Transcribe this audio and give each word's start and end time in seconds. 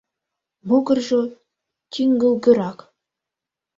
Могыржо 0.67 1.21
тӱҥгылгырак. 1.91 2.79